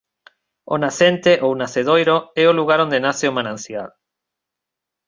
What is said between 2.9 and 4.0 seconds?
nace o manancial.